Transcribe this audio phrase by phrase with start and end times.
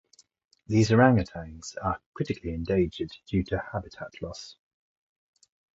[0.65, 4.55] These orang-utans are critically endangered due to habitat loss.